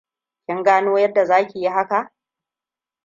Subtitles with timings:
[0.45, 2.11] Kin gano yadda zaki yi haka?